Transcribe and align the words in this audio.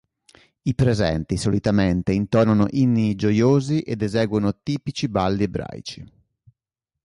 I 0.63 0.73
presenti 0.73 1.37
solitamente 1.37 2.11
intonano 2.11 2.65
inni 2.71 3.13
gioiosi 3.13 3.81
ed 3.81 4.01
eseguono 4.01 4.57
tipici 4.63 5.07
balli 5.07 5.43
ebraici. 5.43 6.03